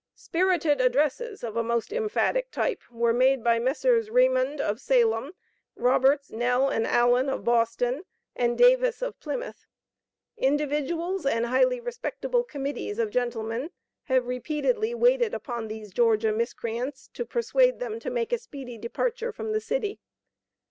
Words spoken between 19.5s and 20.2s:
the city.